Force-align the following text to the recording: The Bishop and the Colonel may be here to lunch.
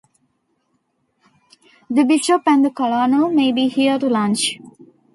The 1.91 2.03
Bishop 2.03 2.41
and 2.47 2.65
the 2.65 2.71
Colonel 2.71 3.29
may 3.29 3.51
be 3.51 3.67
here 3.67 3.99
to 3.99 4.09
lunch. 4.09 4.57